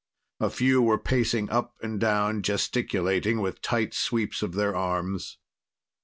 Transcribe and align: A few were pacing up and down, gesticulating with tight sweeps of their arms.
A 0.39 0.49
few 0.49 0.81
were 0.81 0.97
pacing 0.97 1.51
up 1.51 1.75
and 1.83 1.99
down, 1.99 2.41
gesticulating 2.41 3.39
with 3.39 3.61
tight 3.61 3.93
sweeps 3.93 4.41
of 4.41 4.53
their 4.55 4.75
arms. 4.75 5.37